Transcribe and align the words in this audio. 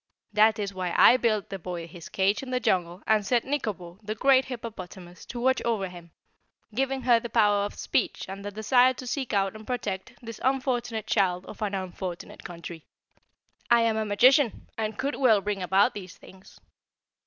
That 0.33 0.57
is 0.57 0.73
why 0.73 0.95
I 0.97 1.15
built 1.17 1.49
the 1.49 1.59
boy 1.59 1.87
his 1.87 2.09
cage 2.09 2.41
in 2.41 2.49
the 2.49 2.59
jungle 2.59 3.03
and 3.05 3.23
set 3.23 3.43
Nikobo, 3.45 3.99
the 4.01 4.15
great 4.15 4.45
hippopotamus, 4.45 5.27
to 5.27 5.39
watch 5.39 5.61
over 5.61 5.89
him, 5.89 6.09
giving 6.73 7.03
her 7.03 7.19
the 7.19 7.29
power 7.29 7.65
of 7.65 7.75
speech 7.75 8.25
and 8.27 8.43
the 8.43 8.49
desire 8.49 8.95
to 8.95 9.05
seek 9.05 9.31
out 9.31 9.55
and 9.55 9.67
protect 9.67 10.13
this 10.19 10.39
unfortunate 10.43 11.05
child 11.05 11.45
of 11.45 11.61
an 11.61 11.75
unfortunate 11.75 12.43
country. 12.43 12.83
I 13.69 13.81
am 13.81 13.95
a 13.95 14.03
magician 14.03 14.65
and 14.75 14.97
could 14.97 15.17
well 15.17 15.39
bring 15.39 15.61
about 15.61 15.93
these 15.93 16.17
things. 16.17 16.59